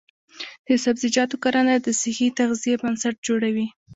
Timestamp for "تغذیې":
2.39-2.75